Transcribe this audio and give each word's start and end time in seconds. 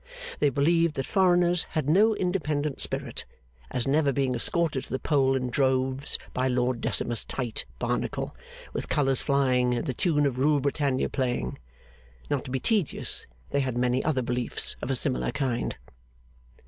They 0.39 0.49
believed 0.49 0.95
that 0.95 1.05
foreigners 1.05 1.65
had 1.75 1.87
no 1.87 2.15
independent 2.15 2.81
spirit, 2.81 3.23
as 3.69 3.87
never 3.87 4.11
being 4.11 4.33
escorted 4.33 4.83
to 4.85 4.89
the 4.89 4.97
poll 4.97 5.35
in 5.35 5.51
droves 5.51 6.17
by 6.33 6.47
Lord 6.47 6.81
Decimus 6.81 7.23
Tite 7.23 7.65
Barnacle, 7.77 8.35
with 8.73 8.89
colours 8.89 9.21
flying 9.21 9.75
and 9.75 9.85
the 9.85 9.93
tune 9.93 10.25
of 10.25 10.39
Rule 10.39 10.59
Britannia 10.59 11.07
playing. 11.07 11.59
Not 12.31 12.43
to 12.45 12.49
be 12.51 12.59
tedious, 12.59 13.27
they 13.51 13.59
had 13.59 13.77
many 13.77 14.03
other 14.03 14.23
beliefs 14.23 14.75
of 14.81 14.89
a 14.89 14.95
similar 14.95 15.29
kind. 15.31 15.77